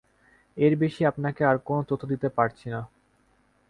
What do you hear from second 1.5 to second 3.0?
আর কোনো তথ্য দিতে পারছি না।